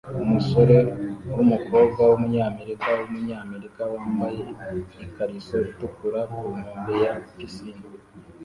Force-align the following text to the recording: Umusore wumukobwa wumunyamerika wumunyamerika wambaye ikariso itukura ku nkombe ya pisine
Umusore 0.23 0.77
wumukobwa 1.35 2.01
wumunyamerika 2.09 2.87
wumunyamerika 2.99 3.81
wambaye 3.93 4.41
ikariso 5.05 5.57
itukura 5.69 6.21
ku 6.33 6.43
nkombe 6.57 6.93
ya 7.03 7.13
pisine 7.33 7.85